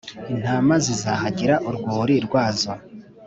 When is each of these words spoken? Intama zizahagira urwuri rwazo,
Intama 0.33 0.73
zizahagira 0.85 1.55
urwuri 1.67 2.15
rwazo, 2.25 2.71